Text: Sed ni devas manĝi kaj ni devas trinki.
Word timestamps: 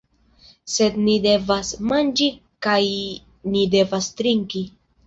Sed 0.75 0.97
ni 1.09 1.17
devas 1.27 1.71
manĝi 1.91 2.31
kaj 2.69 2.81
ni 3.55 3.67
devas 3.79 4.15
trinki. 4.23 4.69